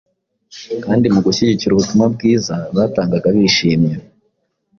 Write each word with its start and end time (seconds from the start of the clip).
kandi 0.83 1.05
mu 1.13 1.19
gushyigikira 1.25 1.71
ubutumwa 1.73 2.05
bwiza 2.15 2.55
batangaga 2.75 3.27
bishimye. 3.35 3.93